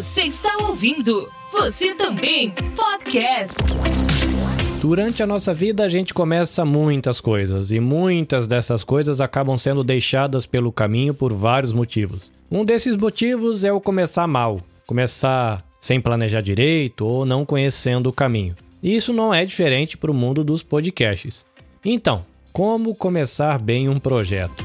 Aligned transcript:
Você 0.00 0.22
está 0.22 0.56
ouvindo? 0.66 1.28
Você 1.52 1.94
também 1.94 2.54
podcast. 2.74 3.54
Durante 4.80 5.22
a 5.22 5.26
nossa 5.26 5.52
vida, 5.52 5.84
a 5.84 5.88
gente 5.88 6.14
começa 6.14 6.64
muitas 6.64 7.20
coisas, 7.20 7.70
e 7.70 7.78
muitas 7.78 8.46
dessas 8.46 8.82
coisas 8.82 9.20
acabam 9.20 9.58
sendo 9.58 9.84
deixadas 9.84 10.46
pelo 10.46 10.72
caminho 10.72 11.12
por 11.12 11.34
vários 11.34 11.74
motivos. 11.74 12.32
Um 12.50 12.64
desses 12.64 12.96
motivos 12.96 13.62
é 13.62 13.70
o 13.74 13.78
começar 13.78 14.26
mal, 14.26 14.62
começar 14.86 15.62
sem 15.78 16.00
planejar 16.00 16.40
direito 16.40 17.04
ou 17.04 17.26
não 17.26 17.44
conhecendo 17.44 18.08
o 18.08 18.12
caminho. 18.12 18.56
E 18.82 18.96
isso 18.96 19.12
não 19.12 19.34
é 19.34 19.44
diferente 19.44 19.98
para 19.98 20.10
o 20.10 20.14
mundo 20.14 20.42
dos 20.42 20.62
podcasts. 20.62 21.44
Então, 21.84 22.24
como 22.54 22.94
começar 22.94 23.60
bem 23.60 23.86
um 23.90 23.98
projeto? 23.98 24.64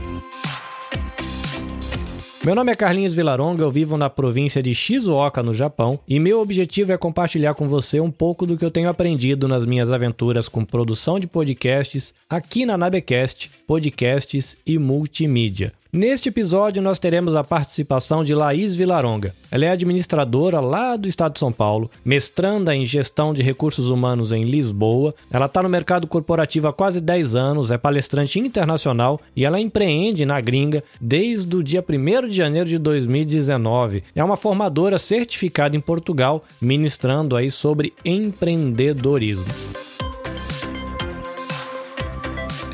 Meu 2.45 2.53
nome 2.53 2.71
é 2.71 2.75
Carlinhos 2.75 3.15
Vilaronga, 3.15 3.63
eu 3.63 3.71
vivo 3.71 3.97
na 3.97 4.07
província 4.07 4.61
de 4.61 4.75
Shizuoka, 4.75 5.41
no 5.41 5.51
Japão, 5.51 5.99
e 6.07 6.19
meu 6.19 6.39
objetivo 6.39 6.91
é 6.91 6.97
compartilhar 6.97 7.55
com 7.55 7.67
você 7.67 7.99
um 7.99 8.11
pouco 8.11 8.45
do 8.45 8.55
que 8.55 8.63
eu 8.63 8.69
tenho 8.69 8.87
aprendido 8.87 9.47
nas 9.47 9.65
minhas 9.65 9.91
aventuras 9.91 10.47
com 10.47 10.63
produção 10.63 11.19
de 11.19 11.25
podcasts 11.25 12.13
aqui 12.29 12.63
na 12.63 12.77
Nabecast, 12.77 13.49
podcasts 13.65 14.57
e 14.63 14.77
multimídia. 14.77 15.73
Neste 15.95 16.27
episódio, 16.27 16.83
nós 16.83 16.99
teremos 16.99 17.35
a 17.35 17.41
participação 17.41 18.21
de 18.21 18.35
Laís 18.35 18.75
Vilaronga. 18.75 19.33
Ela 19.49 19.63
é 19.63 19.69
administradora 19.69 20.59
lá 20.59 20.97
do 20.97 21.07
estado 21.07 21.31
de 21.31 21.39
São 21.39 21.53
Paulo, 21.53 21.89
mestranda 22.03 22.75
em 22.75 22.83
gestão 22.83 23.33
de 23.33 23.41
recursos 23.41 23.89
humanos 23.89 24.33
em 24.33 24.43
Lisboa. 24.43 25.15
Ela 25.31 25.45
está 25.45 25.63
no 25.63 25.69
mercado 25.69 26.05
corporativo 26.05 26.67
há 26.67 26.73
quase 26.73 26.99
10 26.99 27.37
anos, 27.37 27.71
é 27.71 27.77
palestrante 27.77 28.37
internacional 28.37 29.21
e 29.33 29.45
ela 29.45 29.57
empreende 29.57 30.25
na 30.25 30.41
gringa 30.41 30.83
desde 30.99 31.55
o 31.55 31.63
dia 31.63 31.81
1 31.81 32.27
de 32.27 32.35
janeiro 32.35 32.67
de 32.67 32.77
2019. 32.77 34.03
É 34.13 34.21
uma 34.21 34.35
formadora 34.35 34.97
certificada 34.97 35.77
em 35.77 35.79
Portugal, 35.79 36.43
ministrando 36.59 37.37
aí 37.37 37.49
sobre 37.49 37.93
empreendedorismo. 38.03 39.45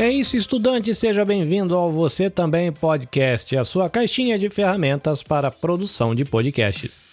É 0.01 0.09
isso, 0.09 0.35
estudante, 0.35 0.95
seja 0.95 1.23
bem-vindo 1.23 1.75
ao 1.75 1.91
Você 1.91 2.27
Também 2.27 2.71
Podcast, 2.71 3.55
a 3.55 3.63
sua 3.63 3.87
caixinha 3.87 4.39
de 4.39 4.49
ferramentas 4.49 5.21
para 5.21 5.49
a 5.49 5.51
produção 5.51 6.15
de 6.15 6.25
podcasts. 6.25 7.03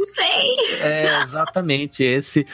sei. 0.00 0.56
É 0.80 1.22
exatamente 1.22 2.04
esse 2.04 2.46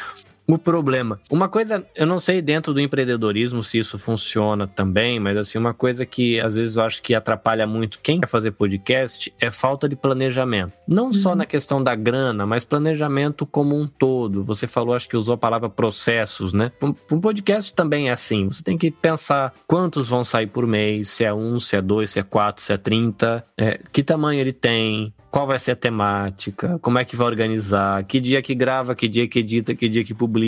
o 0.55 0.59
problema. 0.59 1.21
Uma 1.31 1.49
coisa, 1.49 1.85
eu 1.95 2.07
não 2.07 2.19
sei 2.19 2.41
dentro 2.41 2.73
do 2.73 2.81
empreendedorismo 2.81 3.63
se 3.63 3.79
isso 3.79 3.99
funciona 3.99 4.67
também, 4.67 5.21
mas 5.21 5.37
assim, 5.37 5.59
uma 5.59 5.75
coisa 5.75 6.05
que 6.07 6.41
às 6.41 6.57
vezes 6.57 6.77
eu 6.77 6.83
acho 6.85 7.03
que 7.03 7.15
atrapalha 7.15 7.67
muito 7.67 8.01
quem 8.03 8.21
quer 8.21 8.27
fazer 8.27 8.53
podcast 8.53 9.33
é 9.41 9.51
falta 9.51 9.89
de 9.89 9.97
planejamento. 9.97 10.73
Não 10.87 11.07
uhum. 11.07 11.13
só 11.13 11.35
na 11.35 11.47
questão 11.47 11.83
da 11.83 11.95
grana, 11.95 12.47
mas 12.47 12.65
planejamento 12.65 13.47
como 13.47 13.79
um 13.79 13.87
todo. 13.87 14.43
Você 14.45 14.67
falou, 14.67 14.95
acho 14.95 15.09
que 15.09 15.17
usou 15.17 15.35
a 15.35 15.39
palavra 15.39 15.69
processos, 15.69 16.53
né? 16.53 16.71
Um, 16.83 16.95
um 17.13 17.21
podcast 17.21 17.73
também 17.75 18.09
é 18.09 18.13
assim. 18.13 18.47
Você 18.47 18.63
tem 18.63 18.79
que 18.79 18.91
pensar 18.91 19.53
quantos 19.67 20.09
vão 20.09 20.25
sair 20.25 20.47
por 20.47 20.67
mês, 20.67 21.09
se 21.09 21.25
é 21.25 21.33
um, 21.33 21.59
se 21.59 21.77
é 21.77 21.83
dois, 21.83 22.11
se 22.11 22.19
é 22.19 22.23
quatro, 22.23 22.63
se 22.63 22.73
é 22.73 22.77
trinta, 22.77 23.45
é, 23.57 23.81
que 23.93 24.03
tamanho 24.03 24.41
ele 24.41 24.53
tem, 24.53 25.13
qual 25.31 25.47
vai 25.47 25.59
ser 25.59 25.73
a 25.73 25.77
temática, 25.77 26.79
como 26.81 26.99
é 26.99 27.05
que 27.05 27.15
vai 27.15 27.27
organizar, 27.27 28.03
que 28.05 28.21
dia 28.21 28.43
que 28.43 28.55
grava, 28.55 28.95
que 28.95 29.07
dia 29.07 29.29
que 29.29 29.39
edita, 29.39 29.75
que 29.75 29.89
dia 29.89 30.05
que 30.05 30.13
publica. 30.13 30.40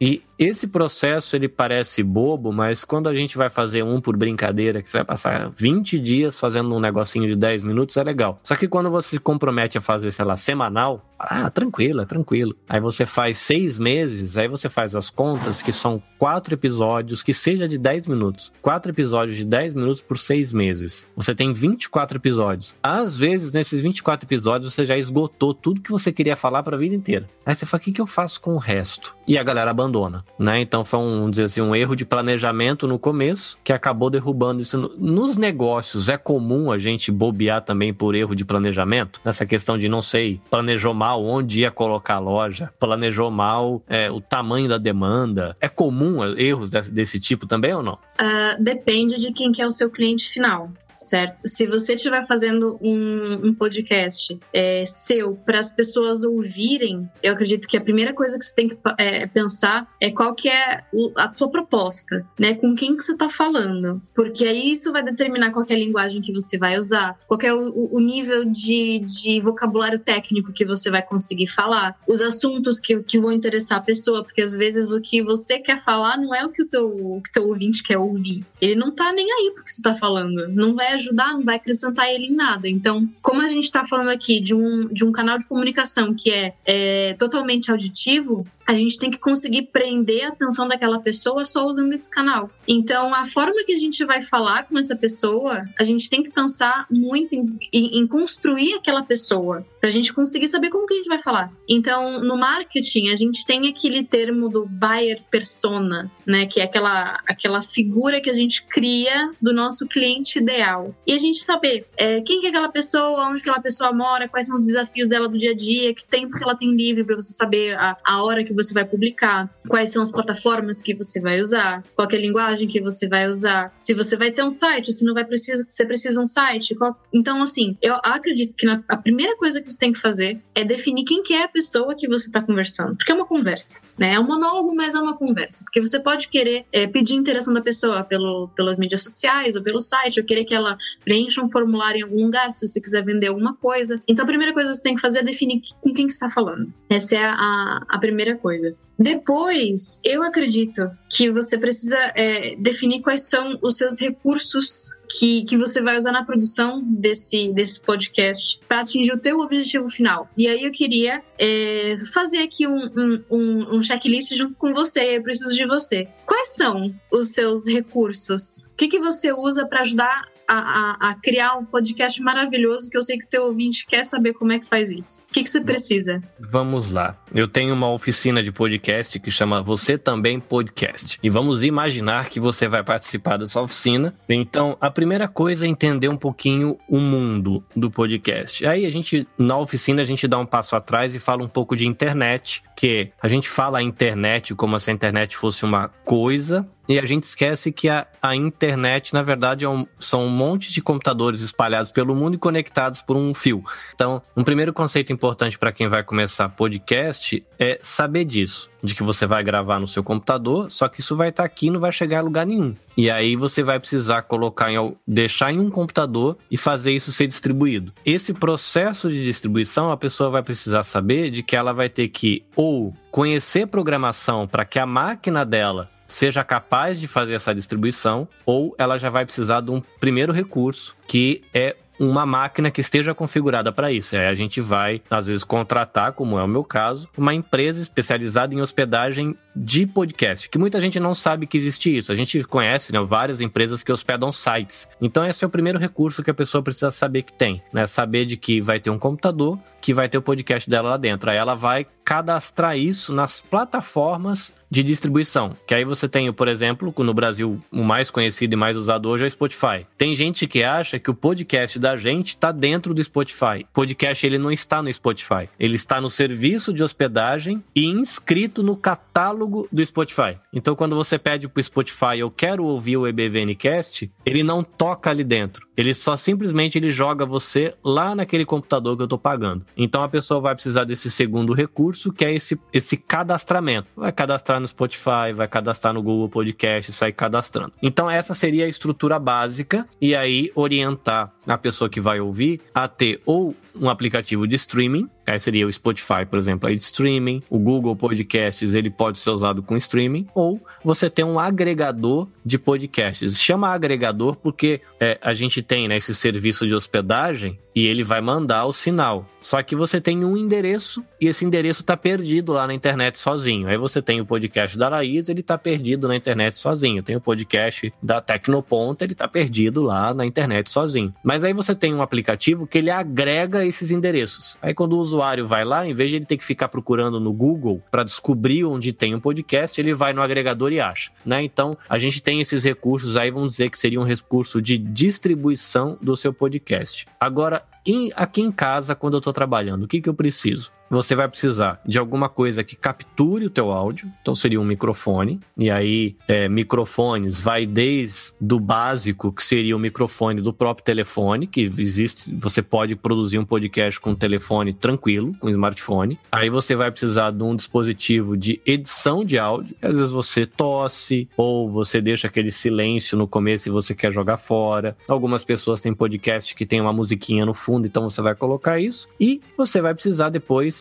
E 0.00 0.22
esse 0.40 0.66
processo 0.66 1.36
ele 1.36 1.48
parece 1.48 2.02
bobo, 2.02 2.50
mas 2.50 2.82
quando 2.82 3.10
a 3.10 3.14
gente 3.14 3.36
vai 3.36 3.50
fazer 3.50 3.82
um 3.82 4.00
por 4.00 4.16
brincadeira, 4.16 4.80
que 4.80 4.88
você 4.88 4.96
vai 4.96 5.04
passar 5.04 5.50
20 5.50 5.98
dias 5.98 6.40
fazendo 6.40 6.74
um 6.74 6.80
negocinho 6.80 7.28
de 7.28 7.36
10 7.36 7.62
minutos, 7.62 7.98
é 7.98 8.02
legal. 8.02 8.40
Só 8.42 8.56
que 8.56 8.66
quando 8.66 8.90
você 8.90 9.10
se 9.10 9.18
compromete 9.18 9.76
a 9.76 9.82
fazer, 9.82 10.10
sei 10.10 10.24
lá, 10.24 10.36
semanal, 10.36 11.04
ah, 11.18 11.50
tranquilo, 11.50 12.00
é 12.00 12.06
tranquilo. 12.06 12.56
Aí 12.66 12.80
você 12.80 13.04
faz 13.04 13.36
seis 13.36 13.78
meses, 13.78 14.38
aí 14.38 14.48
você 14.48 14.70
faz 14.70 14.96
as 14.96 15.10
contas, 15.10 15.60
que 15.60 15.72
são 15.72 16.02
quatro 16.18 16.54
episódios, 16.54 17.22
que 17.22 17.34
seja 17.34 17.68
de 17.68 17.76
10 17.76 18.08
minutos. 18.08 18.50
Quatro 18.62 18.90
episódios 18.90 19.36
de 19.36 19.44
10 19.44 19.74
minutos 19.74 20.00
por 20.00 20.16
seis 20.16 20.54
meses. 20.54 21.06
Você 21.14 21.34
tem 21.34 21.52
24 21.52 22.16
episódios. 22.16 22.74
Às 22.82 23.14
vezes, 23.14 23.52
nesses 23.52 23.82
24 23.82 24.26
episódios, 24.26 24.72
você 24.72 24.86
já 24.86 24.96
esgotou 24.96 25.52
tudo 25.52 25.82
que 25.82 25.90
você 25.90 26.10
queria 26.10 26.34
falar 26.34 26.62
para 26.62 26.76
a 26.76 26.78
vida 26.78 26.94
inteira. 26.94 27.26
Aí 27.44 27.54
você 27.54 27.66
fala, 27.66 27.80
o 27.80 27.84
que, 27.84 27.92
que 27.92 28.00
eu 28.00 28.06
faço 28.06 28.40
com 28.40 28.54
o 28.54 28.58
resto? 28.58 29.14
E 29.28 29.36
a 29.36 29.42
galera 29.42 29.70
abandona 29.70 30.24
né? 30.38 30.60
Então 30.60 30.84
foi 30.84 31.00
um, 31.00 31.30
dizer 31.30 31.44
assim, 31.44 31.60
um 31.60 31.74
erro 31.74 31.94
de 31.94 32.04
planejamento 32.04 32.86
no 32.86 32.98
começo 32.98 33.58
que 33.62 33.72
acabou 33.72 34.10
derrubando 34.10 34.62
isso. 34.62 34.78
Nos 34.98 35.36
negócios 35.36 36.08
é 36.08 36.16
comum 36.16 36.72
a 36.72 36.78
gente 36.78 37.10
bobear 37.10 37.62
também 37.62 37.92
por 37.92 38.14
erro 38.14 38.34
de 38.34 38.44
planejamento, 38.44 39.20
nessa 39.24 39.44
questão 39.44 39.76
de 39.76 39.88
não 39.88 40.02
sei, 40.02 40.40
planejou 40.50 40.94
mal 40.94 41.24
onde 41.24 41.60
ia 41.60 41.70
colocar 41.70 42.14
a 42.14 42.18
loja, 42.20 42.72
planejou 42.78 43.30
mal 43.30 43.82
é, 43.88 44.10
o 44.10 44.20
tamanho 44.20 44.68
da 44.68 44.78
demanda. 44.78 45.56
É 45.60 45.68
comum 45.68 46.24
erros 46.36 46.70
desse, 46.70 46.90
desse 46.90 47.20
tipo 47.20 47.46
também 47.46 47.74
ou 47.74 47.82
não? 47.82 47.94
Uh, 47.94 48.62
depende 48.62 49.20
de 49.20 49.32
quem 49.32 49.52
que 49.52 49.62
é 49.62 49.66
o 49.66 49.70
seu 49.70 49.90
cliente 49.90 50.28
final 50.28 50.70
certo? 51.00 51.36
Se 51.44 51.66
você 51.66 51.94
estiver 51.94 52.26
fazendo 52.26 52.78
um, 52.80 53.48
um 53.48 53.54
podcast 53.54 54.38
é, 54.52 54.84
seu 54.86 55.34
para 55.34 55.58
as 55.58 55.72
pessoas 55.72 56.24
ouvirem, 56.24 57.08
eu 57.22 57.32
acredito 57.32 57.66
que 57.66 57.76
a 57.76 57.80
primeira 57.80 58.12
coisa 58.12 58.38
que 58.38 58.44
você 58.44 58.54
tem 58.54 58.68
que 58.68 58.78
é, 58.98 59.26
pensar 59.26 59.88
é 60.00 60.10
qual 60.10 60.34
que 60.34 60.48
é 60.48 60.84
a 61.16 61.28
tua 61.28 61.50
proposta, 61.50 62.26
né? 62.38 62.54
Com 62.54 62.74
quem 62.74 62.96
que 62.96 63.02
você 63.02 63.12
está 63.12 63.30
falando, 63.30 64.02
porque 64.14 64.44
aí 64.44 64.70
isso 64.70 64.92
vai 64.92 65.02
determinar 65.02 65.50
qual 65.50 65.64
é 65.68 65.74
a 65.74 65.78
linguagem 65.78 66.20
que 66.20 66.32
você 66.32 66.58
vai 66.58 66.76
usar, 66.76 67.18
qual 67.26 67.40
é 67.42 67.52
o, 67.52 67.94
o 67.94 68.00
nível 68.00 68.44
de, 68.44 69.00
de 69.00 69.40
vocabulário 69.40 69.98
técnico 69.98 70.52
que 70.52 70.64
você 70.64 70.90
vai 70.90 71.02
conseguir 71.02 71.48
falar, 71.48 71.96
os 72.06 72.20
assuntos 72.20 72.78
que, 72.78 73.02
que 73.02 73.18
vão 73.18 73.32
interessar 73.32 73.78
a 73.78 73.82
pessoa, 73.82 74.22
porque 74.22 74.42
às 74.42 74.54
vezes 74.54 74.92
o 74.92 75.00
que 75.00 75.22
você 75.22 75.58
quer 75.58 75.80
falar 75.80 76.16
não 76.18 76.34
é 76.34 76.44
o 76.44 76.50
que 76.50 76.62
o 76.62 76.68
teu, 76.68 76.86
o 76.86 77.22
que 77.22 77.32
teu 77.32 77.48
ouvinte 77.48 77.82
quer 77.82 77.98
ouvir. 77.98 78.44
Ele 78.60 78.74
não 78.74 78.94
tá 78.94 79.12
nem 79.12 79.30
aí 79.30 79.52
porque 79.54 79.70
você 79.70 79.80
está 79.80 79.94
falando, 79.94 80.48
não 80.48 80.74
vai 80.74 80.89
ajudar, 80.90 81.32
não 81.32 81.44
vai 81.44 81.56
acrescentar 81.56 82.08
ele 82.08 82.26
em 82.26 82.34
nada. 82.34 82.68
Então, 82.68 83.08
como 83.22 83.42
a 83.42 83.48
gente 83.48 83.64
está 83.64 83.84
falando 83.84 84.10
aqui 84.10 84.40
de 84.40 84.54
um, 84.54 84.86
de 84.88 85.04
um 85.04 85.12
canal 85.12 85.38
de 85.38 85.46
comunicação 85.46 86.14
que 86.14 86.30
é, 86.30 86.54
é 86.64 87.14
totalmente 87.14 87.70
auditivo, 87.70 88.46
a 88.70 88.74
gente 88.74 88.98
tem 88.98 89.10
que 89.10 89.18
conseguir 89.18 89.62
prender 89.62 90.24
a 90.24 90.28
atenção 90.28 90.68
daquela 90.68 91.00
pessoa 91.00 91.44
só 91.44 91.66
usando 91.66 91.92
esse 91.92 92.08
canal. 92.08 92.48
Então, 92.68 93.12
a 93.12 93.24
forma 93.26 93.64
que 93.64 93.72
a 93.72 93.76
gente 93.76 94.04
vai 94.04 94.22
falar 94.22 94.64
com 94.64 94.78
essa 94.78 94.94
pessoa, 94.94 95.64
a 95.78 95.82
gente 95.82 96.08
tem 96.08 96.22
que 96.22 96.30
pensar 96.30 96.86
muito 96.88 97.34
em, 97.34 97.58
em, 97.72 97.98
em 97.98 98.06
construir 98.06 98.74
aquela 98.74 99.02
pessoa, 99.02 99.66
para 99.80 99.88
a 99.88 99.92
gente 99.92 100.12
conseguir 100.12 100.46
saber 100.46 100.70
como 100.70 100.86
que 100.86 100.94
a 100.94 100.96
gente 100.98 101.08
vai 101.08 101.18
falar. 101.18 101.52
Então, 101.68 102.20
no 102.20 102.36
marketing, 102.36 103.08
a 103.08 103.16
gente 103.16 103.44
tem 103.44 103.68
aquele 103.68 104.04
termo 104.04 104.48
do 104.48 104.66
buyer 104.66 105.20
persona, 105.28 106.10
né, 106.24 106.46
que 106.46 106.60
é 106.60 106.64
aquela, 106.64 107.18
aquela 107.26 107.62
figura 107.62 108.20
que 108.20 108.30
a 108.30 108.34
gente 108.34 108.62
cria 108.62 109.30
do 109.42 109.52
nosso 109.52 109.86
cliente 109.88 110.38
ideal. 110.38 110.69
E 111.06 111.12
a 111.12 111.18
gente 111.18 111.42
saber 111.42 111.86
é, 111.96 112.20
quem 112.20 112.40
que 112.40 112.46
é 112.46 112.50
aquela 112.50 112.68
pessoa, 112.68 113.28
onde 113.28 113.42
que 113.42 113.48
aquela 113.48 113.62
pessoa 113.62 113.92
mora, 113.92 114.28
quais 114.28 114.46
são 114.46 114.56
os 114.56 114.64
desafios 114.64 115.08
dela 115.08 115.28
do 115.28 115.38
dia 115.38 115.52
a 115.52 115.54
dia, 115.54 115.94
que 115.94 116.04
tempo 116.04 116.36
que 116.36 116.42
ela 116.42 116.54
tem 116.54 116.74
livre 116.74 117.04
para 117.04 117.16
você 117.16 117.32
saber 117.32 117.74
a, 117.76 117.96
a 118.04 118.22
hora 118.22 118.44
que 118.44 118.52
você 118.52 118.72
vai 118.74 118.84
publicar, 118.84 119.50
quais 119.68 119.90
são 119.90 120.02
as 120.02 120.10
plataformas 120.10 120.82
que 120.82 120.94
você 120.94 121.20
vai 121.20 121.40
usar, 121.40 121.82
qual 121.94 122.08
é 122.10 122.16
a 122.16 122.18
linguagem 122.18 122.68
que 122.68 122.80
você 122.80 123.08
vai 123.08 123.28
usar, 123.28 123.72
se 123.80 123.94
você 123.94 124.16
vai 124.16 124.30
ter 124.30 124.44
um 124.44 124.50
site, 124.50 124.92
se 124.92 125.04
não 125.04 125.14
vai 125.14 125.24
precisar, 125.24 125.64
você 125.68 125.84
precisa 125.84 126.20
um 126.20 126.26
site. 126.26 126.74
Qual... 126.74 126.96
Então, 127.12 127.42
assim, 127.42 127.76
eu 127.80 127.94
acredito 128.02 128.56
que 128.56 128.66
na, 128.66 128.82
a 128.88 128.96
primeira 128.96 129.36
coisa 129.36 129.60
que 129.60 129.70
você 129.70 129.78
tem 129.78 129.92
que 129.92 129.98
fazer 129.98 130.40
é 130.54 130.64
definir 130.64 131.04
quem 131.04 131.22
que 131.22 131.34
é 131.34 131.44
a 131.44 131.48
pessoa 131.48 131.94
que 131.94 132.08
você 132.08 132.26
está 132.26 132.40
conversando, 132.40 132.96
porque 132.96 133.12
é 133.12 133.14
uma 133.14 133.26
conversa, 133.26 133.80
né? 133.98 134.14
É 134.14 134.20
um 134.20 134.26
monólogo, 134.26 134.74
mas 134.74 134.94
é 134.94 135.00
uma 135.00 135.16
conversa, 135.16 135.64
porque 135.64 135.80
você 135.80 135.98
pode 135.98 136.28
querer 136.28 136.64
é, 136.72 136.86
pedir 136.86 137.14
interação 137.14 137.52
da 137.52 137.60
pessoa 137.60 138.04
pelo, 138.04 138.48
pelas 138.56 138.78
mídias 138.78 139.02
sociais 139.02 139.56
ou 139.56 139.62
pelo 139.62 139.80
site, 139.80 140.20
ou 140.20 140.26
querer 140.26 140.44
que 140.44 140.54
ela 140.54 140.59
preencha 141.04 141.42
um 141.42 141.48
formulário 141.48 142.00
em 142.00 142.02
algum 142.02 142.24
lugar, 142.26 142.50
se 142.52 142.66
você 142.66 142.80
quiser 142.80 143.04
vender 143.04 143.28
alguma 143.28 143.54
coisa. 143.54 144.00
Então, 144.06 144.22
a 144.22 144.26
primeira 144.26 144.52
coisa 144.52 144.70
que 144.70 144.76
você 144.76 144.82
tem 144.82 144.94
que 144.94 145.00
fazer 145.00 145.20
é 145.20 145.24
definir 145.24 145.60
com 145.80 145.92
quem 145.92 146.06
que 146.06 146.12
está 146.12 146.28
falando. 146.28 146.72
Essa 146.88 147.16
é 147.16 147.24
a, 147.24 147.82
a 147.88 147.98
primeira 147.98 148.36
coisa 148.36 148.50
coisa. 148.50 148.74
Depois, 148.98 150.02
eu 150.04 150.22
acredito 150.22 150.90
que 151.08 151.30
você 151.30 151.56
precisa 151.56 151.98
é, 152.14 152.54
definir 152.56 153.00
quais 153.00 153.22
são 153.22 153.58
os 153.62 153.76
seus 153.76 153.98
recursos 153.98 154.90
que, 155.18 155.44
que 155.44 155.56
você 155.56 155.80
vai 155.80 155.96
usar 155.96 156.12
na 156.12 156.24
produção 156.24 156.82
desse, 156.84 157.50
desse 157.52 157.80
podcast 157.80 158.60
para 158.68 158.80
atingir 158.80 159.12
o 159.12 159.18
teu 159.18 159.38
objetivo 159.38 159.88
final. 159.88 160.28
E 160.36 160.46
aí 160.46 160.64
eu 160.64 160.70
queria 160.70 161.22
é, 161.38 161.96
fazer 162.12 162.38
aqui 162.38 162.66
um, 162.66 162.90
um, 163.30 163.76
um 163.76 163.82
checklist 163.82 164.34
junto 164.34 164.54
com 164.56 164.74
você, 164.74 165.16
eu 165.16 165.22
preciso 165.22 165.54
de 165.54 165.66
você. 165.66 166.06
Quais 166.26 166.50
são 166.50 166.94
os 167.10 167.30
seus 167.30 167.66
recursos? 167.66 168.66
O 168.72 168.76
que, 168.76 168.88
que 168.88 168.98
você 168.98 169.32
usa 169.32 169.66
para 169.66 169.80
ajudar 169.80 170.28
a, 170.50 170.58
a, 170.58 171.10
a, 171.10 171.14
criar 171.14 171.54
um 171.56 171.64
podcast 171.64 172.20
maravilhoso 172.20 172.90
que 172.90 172.96
eu 172.96 173.02
sei 173.02 173.16
que 173.16 173.24
o 173.24 173.28
teu 173.28 173.44
ouvinte 173.44 173.86
quer 173.86 174.04
saber 174.04 174.32
como 174.32 174.52
é 174.52 174.58
que 174.58 174.66
faz 174.66 174.90
isso. 174.90 175.24
O 175.30 175.32
que, 175.32 175.44
que 175.44 175.48
você 175.48 175.60
precisa? 175.60 176.20
Vamos 176.40 176.90
lá. 176.90 177.16
Eu 177.32 177.46
tenho 177.46 177.72
uma 177.72 177.88
oficina 177.88 178.42
de 178.42 178.50
podcast 178.50 179.20
que 179.20 179.30
chama 179.30 179.62
Você 179.62 179.96
Também 179.96 180.40
Podcast. 180.40 181.20
E 181.22 181.30
vamos 181.30 181.62
imaginar 181.62 182.28
que 182.28 182.40
você 182.40 182.66
vai 182.66 182.82
participar 182.82 183.36
dessa 183.36 183.60
oficina. 183.60 184.12
Então, 184.28 184.76
a 184.80 184.90
primeira 184.90 185.28
coisa 185.28 185.64
é 185.64 185.68
entender 185.68 186.08
um 186.08 186.16
pouquinho 186.16 186.76
o 186.88 186.98
mundo 186.98 187.62
do 187.76 187.88
podcast. 187.88 188.66
Aí 188.66 188.84
a 188.84 188.90
gente, 188.90 189.28
na 189.38 189.56
oficina, 189.56 190.02
a 190.02 190.04
gente 190.04 190.26
dá 190.26 190.36
um 190.36 190.46
passo 190.46 190.74
atrás 190.74 191.14
e 191.14 191.20
fala 191.20 191.44
um 191.44 191.48
pouco 191.48 191.76
de 191.76 191.86
internet, 191.86 192.60
que 192.76 193.10
a 193.22 193.28
gente 193.28 193.48
fala 193.48 193.78
a 193.78 193.82
internet 193.82 194.52
como 194.56 194.80
se 194.80 194.90
a 194.90 194.94
internet 194.94 195.36
fosse 195.36 195.64
uma 195.64 195.88
coisa 196.04 196.68
e 196.90 196.98
a 196.98 197.04
gente 197.04 197.22
esquece 197.22 197.70
que 197.70 197.88
a, 197.88 198.04
a 198.20 198.34
internet, 198.34 199.14
na 199.14 199.22
verdade, 199.22 199.64
é 199.64 199.68
um, 199.68 199.86
são 199.96 200.26
um 200.26 200.28
monte 200.28 200.72
de 200.72 200.82
computadores 200.82 201.40
espalhados 201.40 201.92
pelo 201.92 202.16
mundo 202.16 202.34
e 202.34 202.38
conectados 202.38 203.00
por 203.00 203.16
um 203.16 203.32
fio. 203.32 203.62
Então, 203.94 204.20
um 204.36 204.42
primeiro 204.42 204.72
conceito 204.72 205.12
importante 205.12 205.56
para 205.56 205.70
quem 205.70 205.86
vai 205.86 206.02
começar 206.02 206.48
podcast 206.48 207.46
é 207.60 207.78
saber 207.80 208.24
disso. 208.24 208.68
De 208.82 208.92
que 208.92 209.04
você 209.04 209.24
vai 209.24 209.40
gravar 209.44 209.78
no 209.78 209.86
seu 209.86 210.02
computador, 210.02 210.68
só 210.68 210.88
que 210.88 210.98
isso 210.98 211.14
vai 211.14 211.28
estar 211.28 211.44
tá 211.44 211.46
aqui 211.46 211.68
e 211.68 211.70
não 211.70 211.78
vai 211.78 211.92
chegar 211.92 212.18
a 212.18 212.22
lugar 212.22 212.44
nenhum. 212.44 212.74
E 212.96 213.08
aí 213.08 213.36
você 213.36 213.62
vai 213.62 213.78
precisar 213.78 214.22
colocar 214.22 214.72
em, 214.72 214.96
deixar 215.06 215.52
em 215.52 215.60
um 215.60 215.70
computador 215.70 216.38
e 216.50 216.56
fazer 216.56 216.90
isso 216.90 217.12
ser 217.12 217.28
distribuído. 217.28 217.92
Esse 218.04 218.34
processo 218.34 219.08
de 219.08 219.24
distribuição, 219.24 219.92
a 219.92 219.96
pessoa 219.96 220.28
vai 220.28 220.42
precisar 220.42 220.82
saber 220.82 221.30
de 221.30 221.44
que 221.44 221.54
ela 221.54 221.72
vai 221.72 221.88
ter 221.88 222.08
que 222.08 222.44
ou 222.56 222.92
conhecer 223.12 223.68
programação 223.68 224.48
para 224.48 224.64
que 224.64 224.78
a 224.78 224.86
máquina 224.86 225.44
dela 225.44 225.88
seja 226.10 226.44
capaz 226.44 227.00
de 227.00 227.06
fazer 227.06 227.34
essa 227.34 227.54
distribuição, 227.54 228.28
ou 228.44 228.74
ela 228.76 228.98
já 228.98 229.08
vai 229.08 229.24
precisar 229.24 229.60
de 229.60 229.70
um 229.70 229.80
primeiro 229.98 230.32
recurso, 230.32 230.96
que 231.06 231.42
é 231.54 231.76
uma 232.00 232.24
máquina 232.24 232.70
que 232.70 232.80
esteja 232.80 233.14
configurada 233.14 233.70
para 233.70 233.92
isso. 233.92 234.16
Aí 234.16 234.26
a 234.26 234.34
gente 234.34 234.58
vai, 234.58 235.02
às 235.10 235.26
vezes, 235.26 235.44
contratar, 235.44 236.14
como 236.14 236.38
é 236.38 236.42
o 236.42 236.48
meu 236.48 236.64
caso, 236.64 237.06
uma 237.16 237.34
empresa 237.34 237.82
especializada 237.82 238.54
em 238.54 238.60
hospedagem 238.60 239.36
de 239.54 239.86
podcast, 239.86 240.48
que 240.48 240.56
muita 240.56 240.80
gente 240.80 240.98
não 240.98 241.14
sabe 241.14 241.46
que 241.46 241.58
existe 241.58 241.94
isso. 241.94 242.10
A 242.10 242.14
gente 242.14 242.42
conhece 242.44 242.90
né, 242.90 243.00
várias 243.02 243.42
empresas 243.42 243.82
que 243.82 243.92
hospedam 243.92 244.32
sites. 244.32 244.88
Então, 244.98 245.26
esse 245.26 245.44
é 245.44 245.46
o 245.46 245.50
primeiro 245.50 245.78
recurso 245.78 246.22
que 246.22 246.30
a 246.30 246.34
pessoa 246.34 246.62
precisa 246.62 246.90
saber 246.90 247.22
que 247.22 247.34
tem, 247.34 247.62
né? 247.70 247.84
Saber 247.84 248.24
de 248.24 248.38
que 248.38 248.62
vai 248.62 248.80
ter 248.80 248.88
um 248.88 248.98
computador 248.98 249.58
que 249.80 249.92
vai 249.92 250.08
ter 250.08 250.18
o 250.18 250.22
podcast 250.22 250.68
dela 250.68 250.90
lá 250.90 250.96
dentro. 250.96 251.30
Aí 251.30 251.36
ela 251.36 251.54
vai 251.54 251.86
cadastrar 252.04 252.78
isso 252.78 253.14
nas 253.14 253.40
plataformas 253.40 254.52
de 254.70 254.82
distribuição. 254.82 255.56
Que 255.66 255.74
aí 255.74 255.84
você 255.84 256.08
tem, 256.08 256.32
por 256.32 256.46
exemplo, 256.46 256.94
no 256.98 257.12
Brasil, 257.12 257.58
o 257.72 257.82
mais 257.82 258.10
conhecido 258.10 258.52
e 258.54 258.56
mais 258.56 258.76
usado 258.76 259.08
hoje 259.08 259.24
é 259.24 259.26
o 259.26 259.30
Spotify. 259.30 259.86
Tem 259.98 260.14
gente 260.14 260.46
que 260.46 260.62
acha 260.62 260.98
que 260.98 261.10
o 261.10 261.14
podcast 261.14 261.78
da 261.78 261.96
gente 261.96 262.28
está 262.28 262.52
dentro 262.52 262.94
do 262.94 263.02
Spotify. 263.02 263.64
O 263.64 263.74
podcast 263.74 264.24
ele 264.24 264.38
não 264.38 264.52
está 264.52 264.82
no 264.82 264.92
Spotify. 264.92 265.48
Ele 265.58 265.74
está 265.74 266.00
no 266.00 266.08
serviço 266.08 266.72
de 266.72 266.82
hospedagem 266.82 267.62
e 267.74 267.86
inscrito 267.86 268.62
no 268.62 268.76
catálogo 268.76 269.66
do 269.72 269.84
Spotify. 269.84 270.38
Então, 270.52 270.76
quando 270.76 270.94
você 270.94 271.18
pede 271.18 271.48
para 271.48 271.60
o 271.60 271.64
Spotify, 271.64 272.18
eu 272.18 272.30
quero 272.30 272.64
ouvir 272.64 272.96
o 272.96 273.06
EBVNcast, 273.06 274.10
ele 274.24 274.42
não 274.42 274.62
toca 274.62 275.10
ali 275.10 275.24
dentro. 275.24 275.66
Ele 275.76 275.94
só 275.94 276.14
simplesmente 276.16 276.78
ele 276.78 276.90
joga 276.90 277.24
você 277.24 277.74
lá 277.82 278.14
naquele 278.14 278.44
computador 278.44 278.96
que 278.96 279.02
eu 279.02 279.06
estou 279.06 279.18
pagando. 279.18 279.64
Então, 279.76 280.02
a 280.02 280.08
pessoa 280.08 280.40
vai 280.40 280.54
precisar 280.54 280.84
desse 280.84 281.10
segundo 281.10 281.54
recurso, 281.54 282.12
que 282.12 282.24
é 282.24 282.34
esse, 282.34 282.58
esse 282.72 282.96
cadastramento. 282.96 283.88
Vai 283.96 284.12
cadastrar 284.12 284.59
no 284.60 284.68
Spotify, 284.68 285.32
vai 285.34 285.48
cadastrar 285.48 285.92
no 285.92 286.02
Google 286.02 286.28
Podcast, 286.28 286.92
sai 286.92 287.12
cadastrando. 287.12 287.72
Então 287.82 288.10
essa 288.10 288.34
seria 288.34 288.66
a 288.66 288.68
estrutura 288.68 289.18
básica 289.18 289.86
e 290.00 290.14
aí 290.14 290.50
orientar 290.54 291.32
a 291.46 291.58
pessoa 291.58 291.88
que 291.88 292.00
vai 292.00 292.20
ouvir 292.20 292.60
a 292.74 292.86
ter 292.86 293.20
ou 293.26 293.54
um 293.74 293.88
aplicativo 293.88 294.46
de 294.46 294.56
streaming, 294.56 295.08
aí 295.26 295.38
seria 295.38 295.66
o 295.66 295.72
Spotify, 295.72 296.26
por 296.28 296.38
exemplo, 296.38 296.68
aí 296.68 296.76
de 296.76 296.82
streaming, 296.82 297.42
o 297.48 297.58
Google 297.58 297.94
Podcasts, 297.96 298.74
ele 298.74 298.90
pode 298.90 299.18
ser 299.18 299.30
usado 299.30 299.62
com 299.62 299.76
streaming, 299.76 300.26
ou 300.34 300.60
você 300.84 301.08
tem 301.08 301.24
um 301.24 301.38
agregador 301.38 302.28
de 302.44 302.58
podcasts. 302.58 303.38
Chama 303.38 303.68
agregador 303.68 304.36
porque 304.36 304.80
é, 304.98 305.18
a 305.22 305.32
gente 305.34 305.62
tem 305.62 305.88
né, 305.88 305.96
esse 305.96 306.14
serviço 306.14 306.66
de 306.66 306.74
hospedagem 306.74 307.58
e 307.74 307.86
ele 307.86 308.02
vai 308.02 308.20
mandar 308.20 308.64
o 308.66 308.72
sinal. 308.72 309.26
Só 309.40 309.62
que 309.62 309.74
você 309.74 310.00
tem 310.00 310.24
um 310.24 310.36
endereço 310.36 311.02
e 311.20 311.26
esse 311.26 311.44
endereço 311.44 311.80
está 311.80 311.96
perdido 311.96 312.52
lá 312.52 312.66
na 312.66 312.74
internet 312.74 313.18
sozinho. 313.18 313.68
Aí 313.68 313.76
você 313.76 314.02
tem 314.02 314.20
o 314.20 314.26
podcast 314.26 314.76
da 314.76 314.88
Laís, 314.88 315.28
ele 315.28 315.40
está 315.40 315.56
perdido 315.56 316.06
na 316.06 316.14
internet 316.14 316.58
sozinho. 316.58 317.02
Tem 317.02 317.16
o 317.16 317.20
podcast 317.20 317.92
da 318.02 318.20
Tecnoponta, 318.20 319.04
ele 319.04 319.14
está 319.14 319.26
perdido 319.26 319.82
lá 319.82 320.12
na 320.12 320.26
internet 320.26 320.70
sozinho. 320.70 321.14
Mas 321.24 321.42
aí 321.42 321.54
você 321.54 321.74
tem 321.74 321.94
um 321.94 322.02
aplicativo 322.02 322.66
que 322.66 322.78
ele 322.78 322.90
agrega 322.90 323.64
esses 323.64 323.90
endereços. 323.90 324.58
Aí 324.60 324.74
quando 324.74 324.92
o 324.92 324.98
usuário 324.98 325.46
vai 325.46 325.64
lá, 325.64 325.86
em 325.86 325.94
vez 325.94 326.10
de 326.10 326.16
ele 326.16 326.26
ter 326.26 326.36
que 326.36 326.44
ficar 326.44 326.68
procurando 326.68 327.18
no 327.18 327.32
Google 327.32 327.82
para 327.90 328.04
descobrir 328.04 328.64
onde 328.64 328.92
tem 328.92 329.14
um 329.14 329.20
podcast, 329.20 329.80
ele 329.80 329.94
vai 329.94 330.12
no 330.12 330.20
agregador 330.20 330.70
e 330.70 330.80
acha, 330.80 331.10
né? 331.24 331.42
Então, 331.42 331.76
a 331.88 331.98
gente 331.98 332.22
tem 332.22 332.40
esses 332.40 332.62
recursos 332.62 333.16
aí, 333.16 333.30
vamos 333.30 333.52
dizer 333.52 333.70
que 333.70 333.78
seria 333.78 334.00
um 334.00 334.04
recurso 334.04 334.60
de 334.60 334.76
distribuição 334.76 335.96
do 336.00 336.14
seu 336.14 336.32
podcast. 336.32 337.06
Agora, 337.18 337.62
e 337.86 338.10
aqui 338.14 338.42
em 338.42 338.52
casa, 338.52 338.94
quando 338.94 339.14
eu 339.14 339.18
estou 339.18 339.32
trabalhando, 339.32 339.84
o 339.84 339.88
que, 339.88 340.00
que 340.00 340.08
eu 340.08 340.14
preciso? 340.14 340.72
Você 340.90 341.14
vai 341.14 341.28
precisar 341.28 341.80
de 341.86 341.98
alguma 341.98 342.28
coisa 342.28 342.62
que 342.62 342.76
capture 342.76 343.46
o 343.46 343.50
teu 343.50 343.70
áudio, 343.70 344.08
então 344.20 344.34
seria 344.34 344.60
um 344.60 344.64
microfone, 344.64 345.40
e 345.56 345.70
aí 345.70 346.16
é, 346.28 346.48
microfones 346.48 347.40
vai 347.40 347.64
desde 347.64 348.32
do 348.40 348.60
básico, 348.60 349.32
que 349.32 349.42
seria 349.42 349.76
o 349.76 349.78
microfone 349.78 350.40
do 350.40 350.52
próprio 350.52 350.84
telefone, 350.84 351.46
que 351.46 351.62
existe, 351.78 352.30
você 352.34 352.60
pode 352.60 352.96
produzir 352.96 353.38
um 353.38 353.44
podcast 353.44 354.00
com 354.00 354.10
um 354.10 354.14
telefone 354.14 354.72
tranquilo, 354.72 355.34
com 355.38 355.46
um 355.46 355.50
smartphone. 355.50 356.18
Aí 356.30 356.50
você 356.50 356.74
vai 356.74 356.90
precisar 356.90 357.30
de 357.30 357.42
um 357.42 357.56
dispositivo 357.56 358.36
de 358.36 358.60
edição 358.66 359.24
de 359.24 359.38
áudio, 359.38 359.76
às 359.80 359.96
vezes 359.96 360.12
você 360.12 360.44
tosse, 360.44 361.28
ou 361.36 361.70
você 361.70 362.00
deixa 362.00 362.26
aquele 362.26 362.50
silêncio 362.50 363.16
no 363.16 363.26
começo 363.26 363.68
e 363.68 363.72
você 363.72 363.94
quer 363.94 364.12
jogar 364.12 364.36
fora. 364.36 364.96
Algumas 365.08 365.44
pessoas 365.44 365.80
têm 365.80 365.94
podcast 365.94 366.54
que 366.54 366.66
tem 366.66 366.80
uma 366.80 366.92
musiquinha 366.92 367.46
no 367.46 367.54
fundo 367.54 367.70
fundo, 367.70 367.86
então 367.86 368.08
você 368.08 368.20
vai 368.20 368.34
colocar 368.34 368.80
isso 368.80 369.08
e 369.20 369.40
você 369.56 369.80
vai 369.80 369.94
precisar 369.94 370.28
depois 370.30 370.79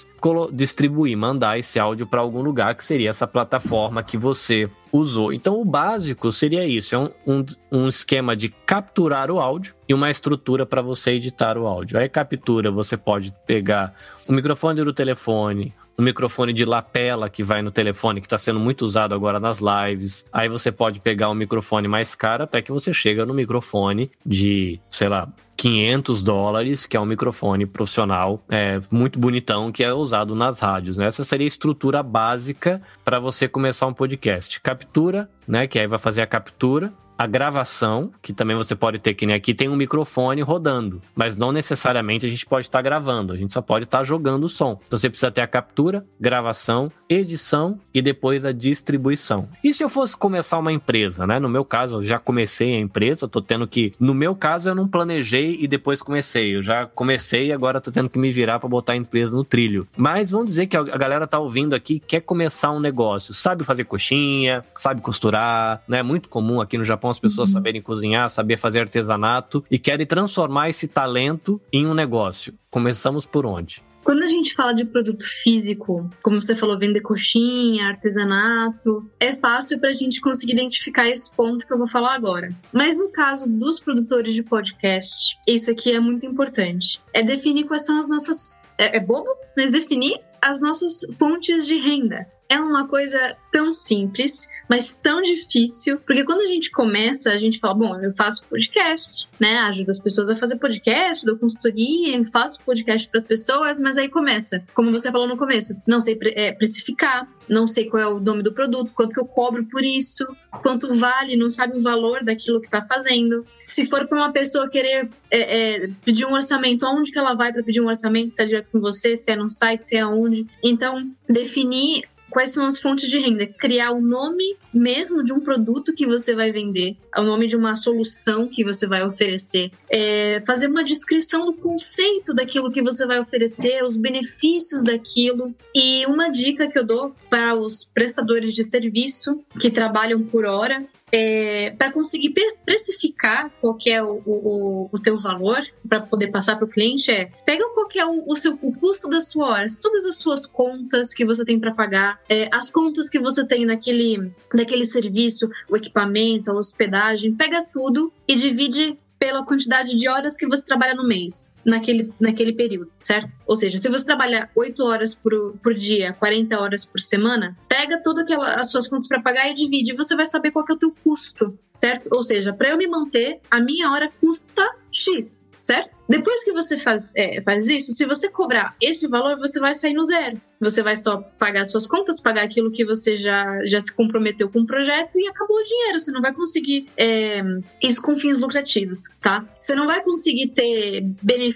distribuir, 0.52 1.18
mandar 1.18 1.58
esse 1.58 1.80
áudio 1.80 2.06
para 2.06 2.22
algum 2.22 2.42
lugar 2.42 2.76
que 2.76 2.84
seria 2.84 3.10
essa 3.10 3.28
plataforma 3.28 4.04
que 4.04 4.18
você 4.18 4.70
usou. 4.92 5.32
Então 5.32 5.60
o 5.60 5.66
básico 5.66 6.32
seria 6.32 6.66
isso: 6.66 6.96
é 6.96 6.98
um, 6.98 7.12
um, 7.26 7.46
um 7.72 7.88
esquema 7.88 8.36
de 8.36 8.50
capturar 8.50 9.32
o 9.32 9.40
áudio 9.40 9.74
e 9.88 9.94
uma 9.94 10.10
estrutura 10.10 10.66
para 10.66 10.82
você 10.82 11.12
editar 11.12 11.58
o 11.58 11.66
áudio. 11.66 12.00
Aí 12.00 12.10
captura, 12.10 12.72
você 12.72 12.98
pode 12.98 13.34
pegar 13.46 13.94
o 14.28 14.34
microfone 14.34 14.84
do 14.84 14.94
telefone, 14.94 15.74
o 16.00 16.02
microfone 16.02 16.54
de 16.54 16.64
lapela 16.64 17.30
que 17.30 17.44
vai 17.44 17.62
no 17.62 17.72
telefone, 17.72 18.22
que 18.22 18.26
está 18.26 18.38
sendo 18.38 18.58
muito 18.58 18.84
usado 18.84 19.14
agora 19.14 19.38
nas 19.38 19.60
lives. 19.60 20.26
Aí 20.32 20.48
você 20.48 20.72
pode 20.72 21.02
pegar 21.02 21.30
um 21.30 21.34
microfone 21.34 21.90
mais 21.90 22.16
caro 22.16 22.46
até 22.46 22.62
que 22.62 22.72
você 22.72 22.94
chega 22.94 23.26
no 23.26 23.34
microfone 23.34 24.10
de, 24.26 24.80
sei 24.90 25.10
lá, 25.10 25.28
500 25.58 26.24
dólares, 26.24 26.86
que 26.86 26.96
é 26.96 27.00
um 27.02 27.06
microfone 27.06 27.66
profissional 27.66 28.42
é, 28.48 28.80
muito 28.90 29.20
bonitão, 29.20 29.74
que 29.74 29.84
é 29.84 29.94
usado 29.94 30.34
nas 30.34 30.60
rádios. 30.60 30.96
Né? 30.96 31.06
Essa 31.06 31.26
seria 31.26 31.46
a 31.46 31.50
estrutura 31.50 32.02
básica 32.02 32.82
para 33.04 33.20
você 33.20 33.46
começar 33.50 33.86
um 33.86 33.94
podcast. 33.94 34.62
Captura, 34.62 35.30
né? 35.46 35.68
Que 35.68 35.80
aí 35.80 35.86
vai 35.86 36.00
fazer 36.00 36.22
a 36.22 36.28
captura 36.28 36.94
a 37.20 37.28
gravação, 37.28 38.14
que 38.22 38.32
também 38.32 38.56
você 38.56 38.74
pode 38.74 38.98
ter, 38.98 39.14
que 39.14 39.26
nem 39.26 39.36
aqui 39.36 39.54
tem 39.54 39.68
um 39.68 39.76
microfone 39.76 40.42
rodando, 40.42 41.02
mas 41.14 41.36
não 41.36 41.52
necessariamente 41.52 42.26
a 42.26 42.30
gente 42.30 42.46
pode 42.46 42.68
estar 42.68 42.82
gravando, 42.82 43.34
a 43.34 43.36
gente 43.36 43.52
só 43.52 43.62
pode 43.62 43.84
estar 43.84 44.06
jogando 44.06 44.46
o 44.46 44.48
som. 44.48 44.80
Então 44.86 44.98
você 44.98 45.10
precisa 45.10 45.30
ter 45.30 45.42
a 45.42 45.48
captura, 45.48 46.06
gravação, 46.18 46.90
edição 47.10 47.78
e 47.94 48.02
depois 48.02 48.46
a 48.46 48.54
distribuição. 48.54 49.50
E 49.62 49.74
se 49.74 49.84
eu 49.84 49.90
fosse 49.90 50.16
começar 50.16 50.58
uma 50.60 50.72
empresa, 50.72 51.28
né? 51.28 51.40
No 51.40 51.50
meu 51.50 51.66
caso, 51.66 51.98
eu 51.98 52.04
já 52.04 52.18
comecei 52.18 52.74
a 52.74 52.80
empresa, 52.80 53.28
tô 53.28 53.42
tendo 53.42 53.68
que. 53.68 53.92
No 54.00 54.14
meu 54.14 54.34
caso, 54.34 54.70
eu 54.70 54.76
não 54.76 54.88
planejei 54.88 55.58
e 55.60 55.68
depois 55.68 56.02
comecei. 56.02 56.56
Eu 56.56 56.64
já 56.64 56.86
comecei 56.86 57.48
e 57.48 57.52
agora 57.52 57.82
tô 57.82 57.92
tendo 57.92 58.10
que 58.10 58.18
me 58.18 58.32
virar 58.32 58.60
para 58.60 58.70
botar 58.70 58.94
a 58.94 58.96
empresa 58.96 59.36
no 59.36 59.44
trilho. 59.44 59.86
Mas 59.98 60.32
vamos 60.32 60.46
dizer 60.46 60.68
que 60.68 60.78
a 60.78 60.84
galera 60.84 61.28
tá 61.28 61.38
ouvindo 61.38 61.76
aqui, 61.76 62.00
quer 62.00 62.22
começar 62.22 62.72
um 62.72 62.80
negócio, 62.80 63.34
sabe 63.34 63.66
fazer 63.66 63.84
coxinha, 63.84 64.64
sabe 64.78 65.02
costurar, 65.02 65.82
né? 65.86 66.00
É 66.00 66.04
muito 66.04 66.30
comum 66.30 66.62
aqui 66.62 66.78
no 66.78 66.84
Japão 66.86 67.09
as 67.10 67.20
pessoas 67.20 67.50
uhum. 67.50 67.54
saberem 67.54 67.82
cozinhar, 67.82 68.30
saber 68.30 68.58
fazer 68.58 68.82
artesanato 68.82 69.64
e 69.70 69.78
querem 69.80 70.06
transformar 70.06 70.70
esse 70.70 70.88
talento 70.88 71.62
em 71.72 71.86
um 71.86 71.94
negócio. 71.94 72.54
Começamos 72.70 73.26
por 73.26 73.46
onde? 73.46 73.84
Quando 74.04 74.24
a 74.24 74.28
gente 74.28 74.56
fala 74.56 74.74
de 74.74 74.86
produto 74.86 75.24
físico, 75.24 76.10
como 76.24 76.42
você 76.42 76.56
falou, 76.56 76.80
vender 76.80 77.02
coxinha, 77.02 77.88
artesanato, 77.88 79.08
é 79.20 79.34
fácil 79.34 79.80
para 79.80 79.90
a 79.90 79.94
gente 79.94 80.22
conseguir 80.22 80.54
identificar 80.54 81.08
esse 81.08 81.32
ponto 81.32 81.68
que 81.68 81.72
eu 81.72 81.78
vou 81.78 81.86
falar 81.86 82.16
agora. 82.16 82.50
Mas 82.72 82.98
no 82.98 83.12
caso 83.12 83.52
dos 83.52 83.80
produtores 83.80 84.34
de 84.34 84.42
podcast, 84.42 85.38
isso 85.46 85.70
aqui 85.70 85.92
é 85.92 86.00
muito 86.00 86.26
importante. 86.26 87.02
É 87.14 87.22
definir 87.22 87.66
quais 87.66 87.86
são 87.86 88.00
as 88.00 88.10
nossas. 88.10 88.58
É, 88.78 88.98
é 88.98 89.00
bobo, 89.00 89.30
mas 89.56 89.72
definir 89.72 90.20
as 90.42 90.62
nossas 90.62 91.02
fontes 91.20 91.68
de 91.68 91.78
renda 91.78 92.26
é 92.50 92.60
uma 92.60 92.88
coisa 92.88 93.38
tão 93.52 93.72
simples, 93.72 94.48
mas 94.68 94.94
tão 94.94 95.22
difícil, 95.22 96.00
porque 96.00 96.24
quando 96.24 96.42
a 96.42 96.48
gente 96.48 96.72
começa, 96.72 97.32
a 97.32 97.38
gente 97.38 97.60
fala, 97.60 97.76
bom, 97.76 98.00
eu 98.02 98.12
faço 98.12 98.44
podcast, 98.46 99.30
né? 99.40 99.60
Ajudo 99.60 99.92
as 99.92 100.00
pessoas 100.02 100.32
a 100.32 100.36
fazer 100.36 100.58
podcast, 100.58 101.26
dou 101.26 101.38
consultoria, 101.38 102.20
faço 102.26 102.60
podcast 102.62 103.08
para 103.08 103.20
as 103.20 103.26
pessoas, 103.26 103.80
mas 103.80 103.98
aí 103.98 104.10
começa, 104.10 104.64
como 104.74 104.92
você 104.92 105.12
falou 105.12 105.28
no 105.28 105.38
começo, 105.38 105.80
não 105.88 106.02
sei 106.02 106.18
é, 106.36 106.52
precificar, 106.52 107.28
não 107.48 107.68
sei 107.68 107.86
qual 107.86 108.02
é 108.02 108.08
o 108.08 108.20
nome 108.20 108.42
do 108.42 108.54
produto, 108.54 108.94
quanto 108.96 109.14
que 109.14 109.20
eu 109.20 109.26
cobro 109.26 109.66
por 109.66 109.84
isso, 109.84 110.26
quanto 110.64 110.96
vale, 110.96 111.36
não 111.36 111.50
sabe 111.50 111.78
o 111.78 111.82
valor 111.82 112.24
daquilo 112.24 112.60
que 112.60 112.68
está 112.68 112.82
fazendo. 112.82 113.46
Se 113.60 113.86
for 113.86 114.08
para 114.08 114.18
uma 114.18 114.32
pessoa 114.32 114.70
querer 114.70 115.10
é, 115.30 115.84
é, 115.84 115.90
pedir 116.04 116.26
um 116.26 116.34
orçamento, 116.34 116.86
aonde 116.86 117.12
que 117.12 117.20
ela 117.20 117.36
vai 117.36 117.54
para 117.54 117.64
pedir 117.64 117.82
um 117.82 117.88
orçamento? 117.88 118.34
Se 118.34 118.42
é 118.42 118.46
direto 118.46 118.70
com 118.72 118.80
você, 118.80 119.16
se 119.16 119.32
é 119.32 119.36
no 119.36 119.50
site, 119.50 119.88
se 119.88 119.96
é 119.96 120.02
aonde. 120.02 120.48
Então, 120.64 121.12
definir 121.28 122.04
Quais 122.30 122.52
são 122.52 122.66
as 122.66 122.80
fontes 122.80 123.10
de 123.10 123.18
renda? 123.18 123.46
Criar 123.46 123.92
o 123.92 124.02
nome 124.02 124.58
mesmo 124.74 125.24
de 125.24 125.34
um 125.34 125.40
produto 125.40 125.94
que 125.94 126.06
você 126.06 126.36
vai 126.36 126.52
vender, 126.52 126.96
o 127.18 127.24
nome 127.24 127.48
de 127.48 127.56
uma 127.56 127.76
solução 127.76 128.48
que 128.48 128.64
você 128.64 128.88
vai 128.88 129.06
oferecer, 129.06 129.72
é 129.90 130.42
fazer 130.46 130.68
uma 130.68 130.84
descrição 130.84 131.46
do 131.46 131.54
conceito 131.54 132.34
daquilo 132.34 132.72
que 132.72 132.82
você 132.82 133.06
vai 133.06 133.20
oferecer, 133.20 133.84
os 133.84 133.98
benefícios 133.98 134.84
daquilo. 134.84 135.54
E 135.74 136.06
uma 136.06 136.30
dica 136.30 136.68
que 136.68 136.78
eu 136.78 136.86
dou 136.86 137.16
para 137.30 137.56
os 137.56 137.84
prestadores 137.84 138.54
de 138.54 138.64
serviço 138.64 139.44
que 139.60 139.72
trabalham 139.72 140.24
por 140.24 140.46
hora 140.46 140.86
é, 141.12 141.72
para 141.72 141.92
conseguir 141.92 142.34
precificar 142.66 143.52
qual 143.62 143.78
é 143.86 144.02
o, 144.02 144.22
o, 144.26 144.90
o 144.92 145.00
teu 145.00 145.18
valor 145.18 145.60
para 145.88 146.02
poder 146.02 146.28
passar 146.28 146.56
para 146.56 146.66
o 146.66 146.68
cliente 146.68 147.12
é 147.12 147.32
pega 147.46 147.68
qual 147.70 147.88
é 147.96 148.06
o, 148.06 148.26
o, 148.28 148.36
seu 148.36 148.58
o 148.62 148.74
custo 148.74 149.10
das 149.10 149.28
suas 149.28 149.50
horas, 149.50 149.78
todas 149.78 150.06
as 150.06 150.18
suas 150.18 150.46
contas 150.46 151.14
que 151.14 151.26
você 151.26 151.44
tem 151.44 151.60
para 151.60 151.74
pagar, 151.74 152.20
é, 152.30 152.50
as 152.52 152.70
contas 152.70 153.10
que 153.10 153.20
você 153.20 153.46
tem 153.46 153.66
naquele, 153.66 154.32
naquele 154.54 154.86
serviço, 154.86 155.50
o 155.70 155.76
equipamento, 155.76 156.52
a 156.52 156.54
hospedagem, 156.54 157.36
pega 157.36 157.64
tudo 157.64 158.12
e 158.28 158.36
divide 158.36 158.98
pela 159.20 159.46
quantidade 159.46 159.96
de 159.96 160.08
horas 160.08 160.38
que 160.38 160.48
você 160.48 160.64
trabalha 160.64 160.96
no 160.96 161.06
mês, 161.06 161.54
naquele, 161.70 162.12
naquele 162.20 162.54
período, 162.54 162.92
certo? 162.98 163.34
Ou 163.48 163.56
seja, 163.56 163.78
se 163.78 163.90
você 163.90 164.06
trabalha 164.06 164.50
8 164.56 164.84
horas 164.84 165.16
por, 165.16 165.58
por 165.64 165.74
dia, 165.74 166.14
40 166.14 166.60
horas 166.60 166.86
por 166.86 167.00
semana, 167.00 167.58
pega 167.68 168.02
todas 168.02 168.26
as 168.58 168.72
suas 168.72 168.88
contas 168.88 169.08
para 169.08 169.22
pagar 169.22 169.50
e 169.50 169.54
divide, 169.54 169.92
e 169.92 169.96
você 169.96 170.16
vai 170.16 170.26
saber 170.26 170.52
qual 170.52 170.66
é 170.70 170.74
o 170.74 170.78
teu 170.78 170.94
custo, 171.04 171.58
certo? 171.74 172.10
Ou 172.12 172.22
seja, 172.22 172.52
para 172.52 172.70
eu 172.70 172.78
me 172.78 172.88
manter, 172.88 173.40
a 173.50 173.62
minha 173.62 173.92
hora 173.92 174.10
custa 174.20 174.70
X, 174.92 175.48
certo? 175.58 176.00
Depois 176.08 176.44
que 176.44 176.52
você 176.52 176.78
faz, 176.78 177.14
é, 177.16 177.42
faz 177.42 177.68
isso, 177.68 177.92
se 177.92 178.06
você 178.06 178.30
cobrar 178.30 178.76
esse 178.82 179.08
valor, 179.08 179.38
você 179.38 179.60
vai 179.60 179.76
sair 179.76 179.94
no 179.94 180.04
zero. 180.04 180.42
Você 180.60 180.84
vai 180.84 180.98
só 180.98 181.18
pagar 181.38 181.66
suas 181.66 181.88
contas, 181.88 182.20
pagar 182.20 182.44
aquilo 182.44 182.72
que 182.72 182.84
você 182.84 183.16
já, 183.16 183.66
já 183.66 183.80
se 183.80 183.94
comprometeu 183.94 184.50
com 184.50 184.60
o 184.60 184.66
projeto 184.66 185.18
e 185.18 185.28
acabou 185.28 185.58
o 185.58 185.64
dinheiro. 185.64 186.00
Você 186.00 186.12
não 186.12 186.22
vai 186.22 186.34
conseguir 186.34 186.88
é, 186.98 187.42
isso 187.82 188.02
com 188.02 188.18
fins 188.18 188.40
lucrativos, 188.40 189.10
tá? 189.22 189.46
Você 189.58 189.74
não 189.74 189.88
vai 189.88 190.04
conseguir 190.04 190.50
ter 190.50 191.06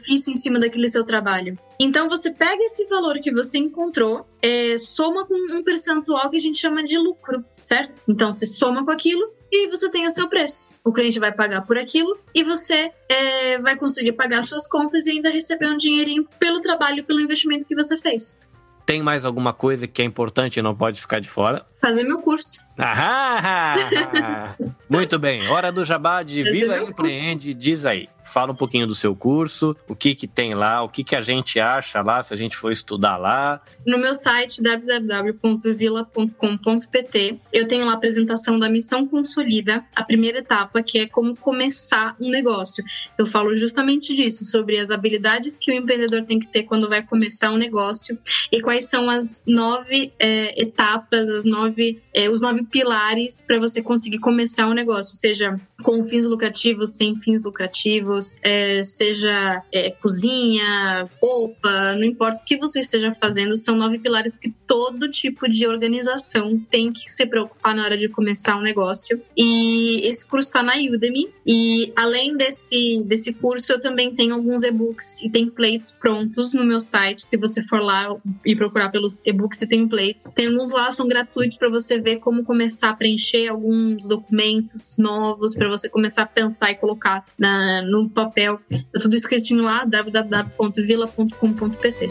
benefício 0.03 0.31
em 0.31 0.35
cima 0.35 0.59
daquele 0.59 0.89
seu 0.89 1.03
trabalho. 1.03 1.57
Então 1.79 2.09
você 2.09 2.31
pega 2.31 2.61
esse 2.63 2.85
valor 2.85 3.19
que 3.19 3.31
você 3.31 3.57
encontrou, 3.57 4.25
é, 4.41 4.77
soma 4.77 5.25
com 5.25 5.33
um 5.55 5.63
percentual 5.63 6.29
que 6.29 6.37
a 6.37 6.39
gente 6.39 6.57
chama 6.57 6.83
de 6.83 6.97
lucro, 6.97 7.43
certo? 7.61 8.01
Então 8.07 8.31
você 8.31 8.45
soma 8.45 8.83
com 8.83 8.91
aquilo 8.91 9.33
e 9.51 9.69
você 9.69 9.89
tem 9.89 10.05
o 10.05 10.11
seu 10.11 10.27
preço. 10.27 10.69
O 10.83 10.91
cliente 10.91 11.19
vai 11.19 11.31
pagar 11.31 11.61
por 11.61 11.77
aquilo 11.77 12.17
e 12.35 12.43
você 12.43 12.91
é, 13.07 13.57
vai 13.59 13.75
conseguir 13.75 14.11
pagar 14.13 14.43
suas 14.43 14.67
contas 14.67 15.07
e 15.07 15.11
ainda 15.11 15.29
receber 15.29 15.67
um 15.67 15.77
dinheirinho 15.77 16.27
pelo 16.39 16.61
trabalho, 16.61 17.03
pelo 17.03 17.21
investimento 17.21 17.65
que 17.65 17.75
você 17.75 17.97
fez. 17.97 18.37
Tem 18.85 19.01
mais 19.01 19.23
alguma 19.23 19.53
coisa 19.53 19.87
que 19.87 20.01
é 20.01 20.05
importante 20.05 20.57
e 20.57 20.61
não 20.61 20.75
pode 20.75 20.99
ficar 20.99 21.19
de 21.19 21.29
fora? 21.29 21.65
Fazer 21.79 22.03
meu 22.03 22.19
curso. 22.19 22.61
Ah, 22.77 24.55
muito 24.89 25.19
bem. 25.19 25.47
Hora 25.47 25.71
do 25.71 25.86
jabá 25.86 26.23
de 26.23 26.41
Vila 26.43 26.79
Empreende. 26.79 27.53
Diz 27.53 27.86
aí. 27.86 28.09
Fala 28.23 28.53
um 28.53 28.55
pouquinho 28.55 28.88
do 28.88 28.95
seu 28.95 29.13
curso, 29.13 29.75
o 29.88 29.93
que 29.93 30.15
que 30.15 30.27
tem 30.27 30.55
lá, 30.55 30.81
o 30.81 30.88
que 30.88 31.03
que 31.03 31.13
a 31.13 31.19
gente 31.19 31.59
acha 31.59 32.01
lá, 32.01 32.23
se 32.23 32.33
a 32.33 32.38
gente 32.38 32.55
for 32.55 32.71
estudar 32.71 33.17
lá. 33.17 33.59
No 33.86 33.97
meu 33.97 34.13
site 34.13 34.63
www.vila.com.pt 34.63 37.36
eu 37.51 37.67
tenho 37.67 37.86
lá 37.86 37.91
a 37.91 37.95
apresentação 37.95 38.57
da 38.57 38.69
missão 38.69 39.05
consolida, 39.05 39.83
a 39.93 40.05
primeira 40.05 40.38
etapa, 40.39 40.81
que 40.81 40.99
é 40.99 41.07
como 41.07 41.36
começar 41.36 42.15
um 42.19 42.29
negócio. 42.29 42.81
Eu 43.17 43.25
falo 43.25 43.57
justamente 43.57 44.15
disso, 44.15 44.45
sobre 44.45 44.79
as 44.79 44.89
habilidades 44.89 45.57
que 45.57 45.69
o 45.71 45.75
empreendedor 45.75 46.23
tem 46.23 46.39
que 46.39 46.47
ter 46.47 46.63
quando 46.63 46.88
vai 46.88 47.03
começar 47.03 47.51
um 47.51 47.57
negócio 47.57 48.17
e 48.51 48.62
quais 48.62 48.89
são 48.89 49.09
as 49.09 49.43
nove 49.45 50.13
é, 50.17 50.62
etapas, 50.62 51.27
as 51.27 51.43
nove, 51.43 51.99
é, 52.13 52.29
os 52.29 52.39
nove 52.39 52.62
pilares 52.63 53.43
para 53.45 53.60
você 53.60 53.82
conseguir 53.82 54.19
começar 54.19 54.67
um 54.67 54.73
negócio, 54.73 55.15
seja 55.15 55.60
com 55.82 56.04
fins 56.04 56.26
lucrativos, 56.26 56.91
sem 56.91 57.19
fins 57.19 57.43
lucrativos, 57.43 58.38
é, 58.41 58.82
seja 58.84 59.63
é, 59.71 59.91
cozinha, 59.91 61.10
roupa, 61.21 61.95
não 61.95 62.04
importa 62.04 62.41
o 62.41 62.45
que 62.45 62.58
você 62.58 62.80
esteja 62.80 63.12
fazendo, 63.12 63.56
são 63.56 63.76
nove 63.76 63.99
pilares 63.99 64.38
que 64.38 64.49
todo 64.67 65.10
tipo 65.10 65.47
de 65.49 65.67
organização 65.67 66.60
tem 66.69 66.91
que 66.91 67.10
se 67.10 67.26
preocupar 67.26 67.76
na 67.76 67.84
hora 67.84 67.97
de 67.97 68.10
começar 68.10 68.58
um 68.58 68.62
negócio. 68.62 69.21
E 69.38 70.02
esse 70.08 70.28
curso 70.28 70.49
está 70.49 70.63
na 70.63 70.73
Udemy. 70.76 71.30
E 71.45 71.91
além 71.95 72.36
desse, 72.36 73.02
desse 73.06 73.34
curso, 73.34 73.73
eu 73.73 73.80
também 73.80 74.13
tenho 74.13 74.34
alguns 74.34 74.63
e-books 74.63 75.21
e 75.21 75.30
templates 75.30 75.91
prontos 75.91 76.54
no 76.54 76.63
meu 76.63 76.80
site. 76.80 77.23
Se 77.23 77.38
você 77.38 77.62
for 77.62 77.82
lá 77.82 78.15
e 78.45 78.56
procurar 78.56 78.89
pelos 78.89 79.26
e-books 79.26 79.62
e 79.62 79.67
templates, 79.67 80.32
tem 80.32 80.47
alguns 80.47 80.71
lá, 80.71 80.91
são 80.91 81.08
gratuitos 81.08 81.58
para 81.58 81.69
você 81.69 81.99
ver 81.99 82.17
como 82.17 82.43
começar 82.53 82.91
a 82.91 82.93
preencher 82.93 83.47
alguns 83.47 84.07
documentos 84.07 84.95
novos, 84.99 85.55
para 85.55 85.67
você 85.67 85.89
começar 85.89 86.21
a 86.21 86.27
pensar 86.27 86.69
e 86.69 86.75
colocar 86.75 87.25
na, 87.35 87.81
no 87.81 88.07
papel. 88.07 88.59
Tá 88.69 88.99
tudo 89.01 89.15
escritinho 89.15 89.63
lá, 89.63 89.83
www.vila.com.pt. 89.85 92.09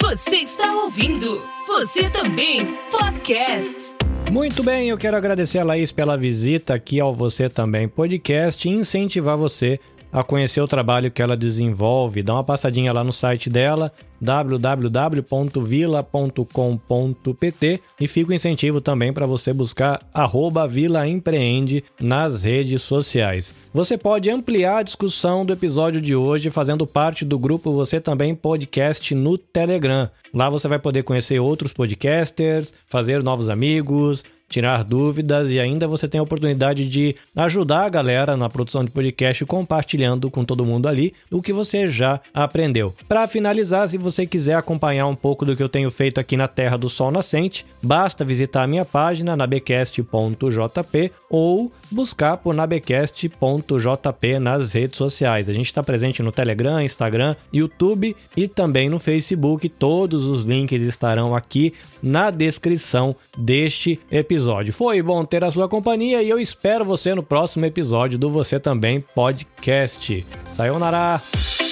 Você 0.00 0.36
está 0.38 0.74
ouvindo? 0.82 1.40
Você 1.68 2.10
também? 2.10 2.76
Podcast. 2.90 3.92
Muito 4.32 4.62
bem, 4.62 4.88
eu 4.88 4.96
quero 4.96 5.14
agradecer 5.14 5.58
a 5.58 5.64
Laís 5.64 5.92
pela 5.92 6.16
visita 6.16 6.72
aqui 6.72 6.98
ao 6.98 7.14
Você 7.14 7.50
Também 7.50 7.86
Podcast 7.86 8.66
e 8.66 8.72
incentivar 8.72 9.36
você 9.36 9.78
a 10.12 10.22
conhecer 10.22 10.60
o 10.60 10.68
trabalho 10.68 11.10
que 11.10 11.22
ela 11.22 11.36
desenvolve. 11.36 12.22
Dá 12.22 12.34
uma 12.34 12.44
passadinha 12.44 12.92
lá 12.92 13.02
no 13.02 13.12
site 13.12 13.48
dela, 13.48 13.90
www.vila.com.pt 14.20 15.00
e 17.98 18.06
fica 18.06 18.30
o 18.30 18.34
incentivo 18.34 18.80
também 18.80 19.12
para 19.12 19.26
você 19.26 19.52
buscar 19.52 20.00
arroba 20.14 20.68
Vila 20.68 21.08
Empreende 21.08 21.82
nas 22.00 22.44
redes 22.44 22.82
sociais. 22.82 23.52
Você 23.72 23.98
pode 23.98 24.30
ampliar 24.30 24.78
a 24.78 24.82
discussão 24.82 25.44
do 25.44 25.52
episódio 25.52 26.00
de 26.00 26.14
hoje 26.14 26.50
fazendo 26.50 26.86
parte 26.86 27.24
do 27.24 27.38
grupo 27.38 27.72
Você 27.72 28.00
Também 28.00 28.34
Podcast 28.34 29.14
no 29.14 29.38
Telegram. 29.38 30.10
Lá 30.32 30.48
você 30.48 30.68
vai 30.68 30.78
poder 30.78 31.02
conhecer 31.02 31.40
outros 31.40 31.72
podcasters, 31.72 32.72
fazer 32.86 33.22
novos 33.22 33.48
amigos, 33.48 34.24
tirar 34.52 34.84
dúvidas 34.84 35.50
e 35.50 35.58
ainda 35.58 35.88
você 35.88 36.06
tem 36.06 36.18
a 36.18 36.22
oportunidade 36.22 36.86
de 36.88 37.16
ajudar 37.34 37.86
a 37.86 37.88
galera 37.88 38.36
na 38.36 38.50
produção 38.50 38.84
de 38.84 38.90
podcast 38.90 39.44
compartilhando 39.46 40.30
com 40.30 40.44
todo 40.44 40.66
mundo 40.66 40.86
ali 40.86 41.14
o 41.30 41.40
que 41.40 41.52
você 41.52 41.86
já 41.86 42.20
aprendeu. 42.34 42.94
Para 43.08 43.26
finalizar, 43.26 43.88
se 43.88 43.96
você 43.96 44.26
quiser 44.26 44.54
acompanhar 44.54 45.06
um 45.06 45.14
pouco 45.14 45.46
do 45.46 45.56
que 45.56 45.62
eu 45.62 45.68
tenho 45.68 45.90
feito 45.90 46.20
aqui 46.20 46.36
na 46.36 46.46
Terra 46.46 46.76
do 46.76 46.90
Sol 46.90 47.10
Nascente, 47.10 47.64
basta 47.82 48.24
visitar 48.24 48.62
a 48.62 48.66
minha 48.66 48.84
página 48.84 49.34
nabecast.jp 49.34 51.10
ou 51.30 51.72
buscar 51.90 52.36
por 52.36 52.54
nabecast.jp 52.54 54.38
nas 54.38 54.74
redes 54.74 54.98
sociais. 54.98 55.48
A 55.48 55.52
gente 55.52 55.66
está 55.66 55.82
presente 55.82 56.22
no 56.22 56.30
Telegram, 56.30 56.82
Instagram, 56.82 57.34
YouTube 57.52 58.14
e 58.36 58.46
também 58.46 58.90
no 58.90 58.98
Facebook. 58.98 59.68
Todos 59.68 60.26
os 60.26 60.44
links 60.44 60.82
estarão 60.82 61.34
aqui 61.34 61.72
na 62.02 62.30
descrição 62.30 63.16
deste 63.38 63.98
episódio. 64.10 64.41
Foi 64.72 65.02
bom 65.02 65.24
ter 65.24 65.44
a 65.44 65.50
sua 65.50 65.68
companhia 65.68 66.22
e 66.22 66.28
eu 66.28 66.38
espero 66.38 66.84
você 66.84 67.14
no 67.14 67.22
próximo 67.22 67.64
episódio 67.64 68.18
do 68.18 68.30
Você 68.30 68.58
Também 68.58 69.04
Podcast. 69.14 70.26
Sayonara! 70.46 71.71